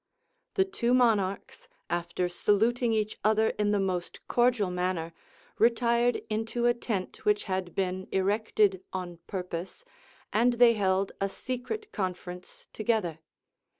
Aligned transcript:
The 0.55 0.65
two 0.65 0.95
monarchs, 0.95 1.67
after 1.87 2.27
saluting 2.27 2.91
each 2.91 3.19
other 3.23 3.49
in 3.59 3.69
the 3.69 3.79
most 3.79 4.19
cordial 4.27 4.71
manner, 4.71 5.13
retired 5.59 6.23
into 6.27 6.65
a 6.65 6.73
tent 6.73 7.17
which 7.23 7.43
had 7.43 7.75
been 7.75 8.07
erected 8.11 8.83
on 8.91 9.17
purpose, 9.27 9.85
and 10.33 10.53
they 10.53 10.73
held 10.73 11.11
a 11.21 11.29
secret 11.29 11.91
conference 11.91 12.67
together. 12.73 13.19